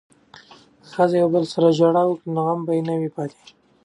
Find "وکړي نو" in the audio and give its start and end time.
2.07-2.39